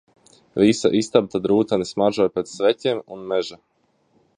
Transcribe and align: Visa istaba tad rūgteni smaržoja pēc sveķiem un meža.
Visa 0.63 0.91
istaba 1.01 1.29
tad 1.35 1.45
rūgteni 1.53 1.89
smaržoja 1.91 2.35
pēc 2.39 2.55
sveķiem 2.57 3.05
un 3.17 3.27
meža. 3.35 3.65